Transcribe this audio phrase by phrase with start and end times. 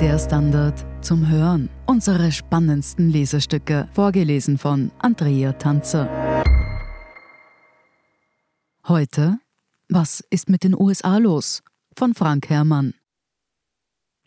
[0.00, 1.68] Der Standard zum Hören.
[1.84, 6.08] Unsere spannendsten Lesestücke, vorgelesen von Andrea Tanzer.
[8.88, 9.38] Heute
[9.90, 11.62] Was ist mit den USA los?
[11.98, 12.94] von Frank Herrmann.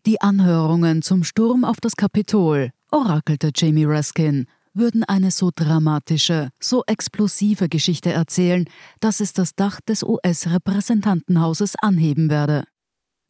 [0.06, 4.46] Die Anhörungen zum Sturm auf das Kapitol, orakelte Jamie Raskin,
[4.76, 8.66] würden eine so dramatische, so explosive Geschichte erzählen,
[9.00, 12.66] dass es das Dach des US-Repräsentantenhauses anheben werde.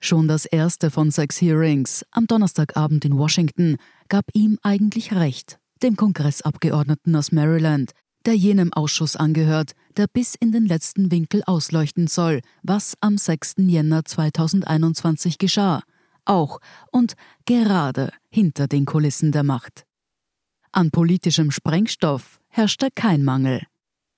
[0.06, 3.78] Schon das erste von sechs Hearings am Donnerstagabend in Washington
[4.10, 7.92] gab ihm eigentlich recht, dem Kongressabgeordneten aus Maryland,
[8.26, 13.54] der jenem Ausschuss angehört, der bis in den letzten Winkel ausleuchten soll, was am 6.
[13.60, 15.84] Jänner 2021 geschah,
[16.26, 16.60] auch
[16.92, 17.14] und
[17.46, 19.86] gerade hinter den Kulissen der Macht.
[20.74, 23.62] An politischem Sprengstoff herrschte kein Mangel.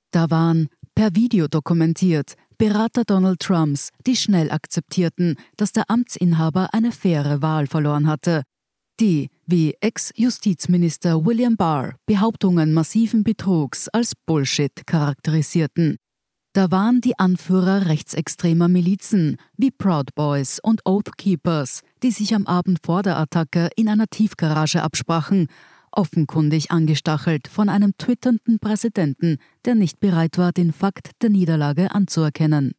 [0.09, 6.91] Da waren, per Video dokumentiert, Berater Donald Trumps, die schnell akzeptierten, dass der Amtsinhaber eine
[6.91, 8.43] faire Wahl verloren hatte,
[8.99, 15.97] die, wie Ex-Justizminister William Barr, Behauptungen massiven Betrugs als Bullshit charakterisierten.
[16.53, 22.47] Da waren die Anführer rechtsextremer Milizen wie Proud Boys und Oath Keepers, die sich am
[22.47, 25.47] Abend vor der Attacke in einer Tiefgarage absprachen
[25.95, 32.73] offenkundig angestachelt von einem twitternden Präsidenten, der nicht bereit war, den Fakt der Niederlage anzuerkennen.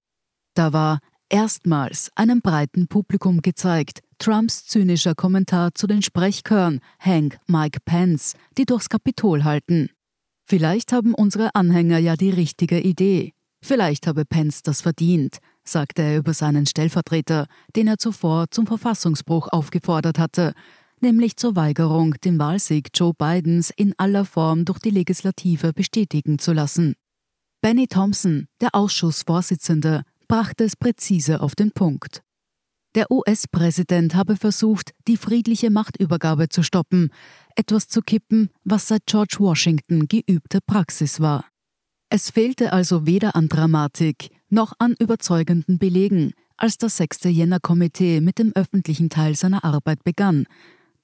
[0.54, 7.80] Da war erstmals einem breiten Publikum gezeigt Trumps zynischer Kommentar zu den Sprechchören Hank Mike
[7.84, 9.90] Pence, die durchs Kapitol halten.
[10.48, 13.32] Vielleicht haben unsere Anhänger ja die richtige Idee.
[13.62, 19.48] Vielleicht habe Pence das verdient, sagte er über seinen Stellvertreter, den er zuvor zum Verfassungsbruch
[19.48, 20.54] aufgefordert hatte,
[21.02, 26.52] nämlich zur Weigerung, den Wahlsieg Joe Bidens in aller Form durch die Legislative bestätigen zu
[26.52, 26.94] lassen.
[27.60, 32.22] Benny Thompson, der Ausschussvorsitzende, brachte es präzise auf den Punkt.
[32.94, 37.10] Der US-Präsident habe versucht, die friedliche Machtübergabe zu stoppen,
[37.54, 41.44] etwas zu kippen, was seit George Washington geübte Praxis war.
[42.08, 47.24] Es fehlte also weder an Dramatik noch an überzeugenden Belegen, als das 6.
[47.24, 50.46] Jänner-Komitee mit dem öffentlichen Teil seiner Arbeit begann,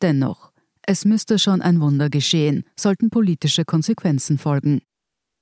[0.03, 0.53] Dennoch,
[0.83, 4.83] es müsste schon ein Wunder geschehen, sollten politische Konsequenzen folgen.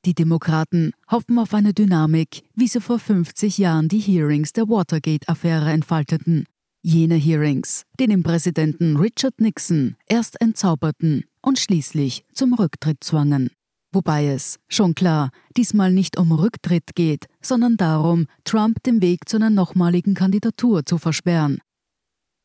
[0.04, 5.70] Die Demokraten hoffen auf eine Dynamik, wie sie vor 50 Jahren die Hearings der Watergate-Affäre
[5.70, 6.44] entfalteten.
[6.82, 13.50] Jene Hearings, die den Präsidenten Richard Nixon erst entzauberten und schließlich zum Rücktritt zwangen.
[13.92, 19.36] Wobei es, schon klar, diesmal nicht um Rücktritt geht, sondern darum, Trump den Weg zu
[19.36, 21.60] einer nochmaligen Kandidatur zu versperren.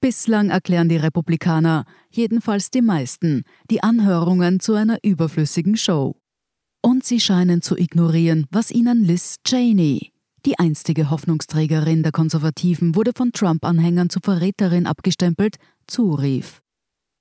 [0.06, 6.16] Bislang erklären die Republikaner, jedenfalls die meisten, die Anhörungen zu einer überflüssigen Show.
[6.84, 10.12] Und sie scheinen zu ignorieren, was ihnen Liz Cheney,
[10.46, 15.56] die einstige Hoffnungsträgerin der Konservativen, wurde von Trump-Anhängern zur Verräterin abgestempelt,
[15.88, 16.62] zurief.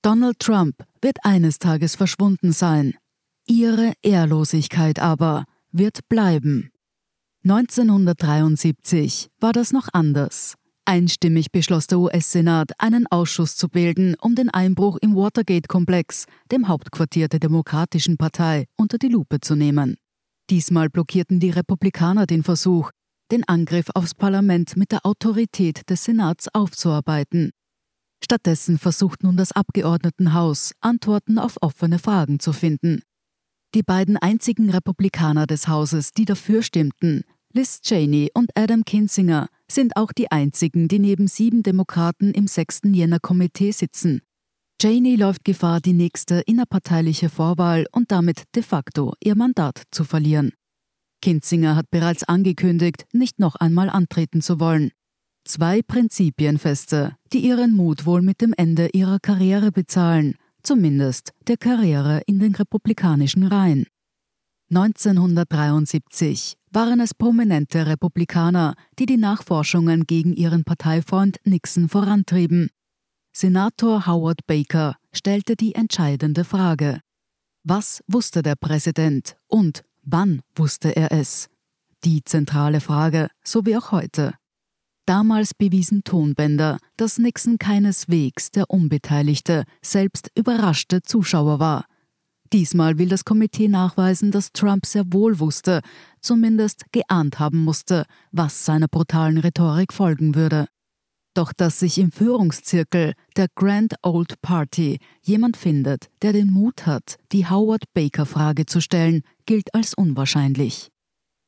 [0.02, 2.92] Donald Trump wird eines Tages verschwunden sein.
[3.46, 6.70] Ihre Ehrlosigkeit aber wird bleiben.
[7.44, 10.56] 1973 war das noch anders.
[10.86, 17.28] Einstimmig beschloss der US-Senat, einen Ausschuss zu bilden, um den Einbruch im Watergate-Komplex, dem Hauptquartier
[17.28, 19.96] der Demokratischen Partei, unter die Lupe zu nehmen.
[20.50, 22.90] Diesmal blockierten die Republikaner den Versuch,
[23.32, 27.50] den Angriff aufs Parlament mit der Autorität des Senats aufzuarbeiten.
[28.22, 33.00] Stattdessen versucht nun das Abgeordnetenhaus, Antworten auf offene Fragen zu finden.
[33.74, 37.24] Die beiden einzigen Republikaner des Hauses, die dafür stimmten,
[37.56, 42.80] Liz Cheney und Adam Kinzinger, sind auch die einzigen, die neben sieben Demokraten im 6.
[42.86, 44.22] Jänner Komitee sitzen.
[44.82, 50.52] Cheney läuft Gefahr, die nächste innerparteiliche Vorwahl und damit de facto ihr Mandat zu verlieren.
[51.22, 54.90] Kinzinger hat bereits angekündigt, nicht noch einmal antreten zu wollen.
[55.44, 60.34] Zwei Prinzipienfeste, die ihren Mut wohl mit dem Ende ihrer Karriere bezahlen,
[60.64, 63.86] zumindest der Karriere in den republikanischen Reihen.
[64.76, 72.70] 1973 waren es prominente Republikaner, die die Nachforschungen gegen ihren Parteifreund Nixon vorantrieben.
[73.32, 77.00] Senator Howard Baker stellte die entscheidende Frage.
[77.62, 81.48] Was wusste der Präsident und wann wusste er es?
[82.04, 84.34] Die zentrale Frage, so wie auch heute.
[85.06, 91.84] Damals bewiesen Tonbänder, dass Nixon keineswegs der unbeteiligte, selbst überraschte Zuschauer war.
[92.54, 95.80] Diesmal will das Komitee nachweisen, dass Trump sehr wohl wusste,
[96.20, 100.68] zumindest geahnt haben musste, was seiner brutalen Rhetorik folgen würde.
[101.34, 107.16] Doch dass sich im Führungszirkel der Grand Old Party jemand findet, der den Mut hat,
[107.32, 110.92] die Howard Baker-Frage zu stellen, gilt als unwahrscheinlich.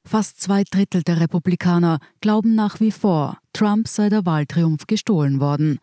[0.04, 5.78] Fast zwei Drittel der Republikaner glauben nach wie vor, Trump sei der Wahltriumph gestohlen worden.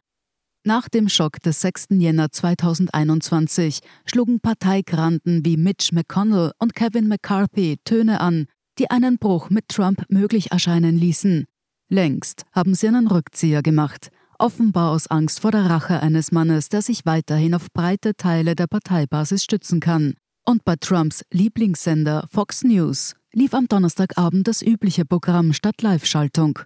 [0.66, 1.88] Nach dem Schock des 6.
[1.90, 8.46] Jänner 2021 schlugen Parteigranten wie Mitch McConnell und Kevin McCarthy Töne an,
[8.80, 11.44] die einen Bruch mit Trump möglich erscheinen ließen.
[11.90, 14.08] Längst haben sie einen Rückzieher gemacht,
[14.40, 18.68] offenbar aus Angst vor der Rache eines Mannes, der sich weiterhin auf breite Teile der
[18.68, 20.14] Parteibasis stützen kann.
[20.46, 26.60] Und bei Trumps Lieblingssender Fox News lief am Donnerstagabend das übliche Programm statt Live-Schaltung.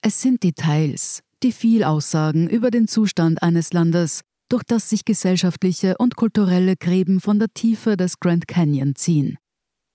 [0.00, 5.96] Es sind Details, die viel aussagen über den Zustand eines Landes, durch das sich gesellschaftliche
[5.98, 9.38] und kulturelle Gräben von der Tiefe des Grand Canyon ziehen.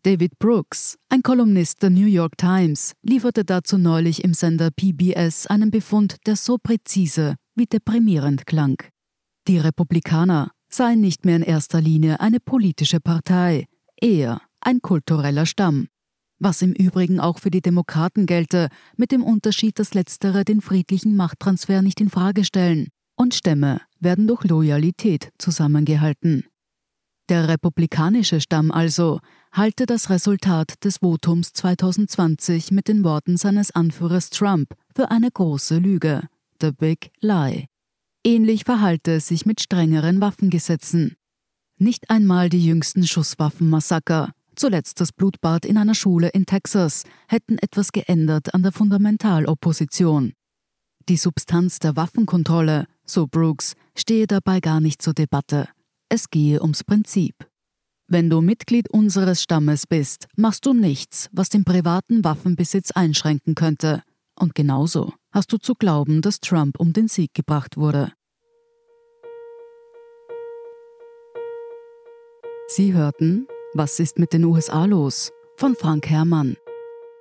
[0.03, 5.69] David Brooks, ein Kolumnist der New York Times, lieferte dazu neulich im Sender PBS einen
[5.69, 8.77] Befund, der so präzise wie deprimierend klang.
[9.47, 13.65] Die Republikaner seien nicht mehr in erster Linie eine politische Partei,
[13.95, 15.87] eher ein kultureller Stamm.
[16.43, 21.15] Was im Übrigen auch für die Demokraten gelte, mit dem Unterschied, dass letztere den friedlichen
[21.15, 26.45] Machttransfer nicht in Frage stellen und Stämme werden durch Loyalität zusammengehalten.
[27.29, 29.19] Der republikanische Stamm also
[29.51, 35.77] halte das Resultat des Votums 2020 mit den Worten seines Anführers Trump für eine große
[35.77, 36.23] Lüge,
[36.59, 37.67] the big lie.
[38.25, 41.17] Ähnlich verhalte es sich mit strengeren Waffengesetzen.
[41.77, 47.91] Nicht einmal die jüngsten Schusswaffenmassaker, zuletzt das Blutbad in einer Schule in Texas, hätten etwas
[47.91, 50.33] geändert an der Fundamentalopposition.
[51.09, 55.67] Die Substanz der Waffenkontrolle, so Brooks, stehe dabei gar nicht zur Debatte.
[56.09, 57.35] Es gehe ums Prinzip.
[58.07, 64.03] Wenn du Mitglied unseres Stammes bist, machst du nichts, was den privaten Waffenbesitz einschränken könnte.
[64.37, 68.11] Und genauso hast du zu glauben, dass Trump um den Sieg gebracht wurde.
[72.67, 75.31] Sie hörten Was ist mit den USA los?
[75.61, 76.57] von Frank Herrmann.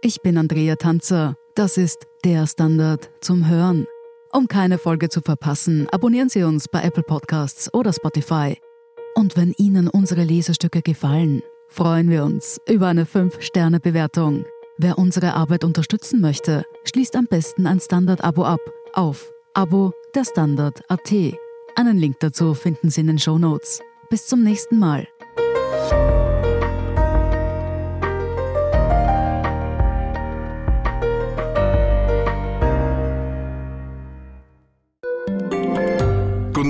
[0.00, 1.37] Ich bin Andrea Tanzer.
[1.55, 3.87] Das ist der Standard zum Hören.
[4.32, 8.56] Um keine Folge zu verpassen, abonnieren Sie uns bei Apple Podcasts oder Spotify.
[9.14, 14.47] Und wenn Ihnen unsere Lesestücke gefallen, freuen wir uns über eine 5-Sterne-Bewertung.
[14.79, 18.61] Wer unsere Arbeit unterstützen möchte, schließt am besten ein Standard-Abo ab
[18.94, 21.12] auf Abo der Standard.at.
[21.76, 23.82] Einen Link dazu finden Sie in den Show Notes.
[24.08, 25.06] Bis zum nächsten Mal.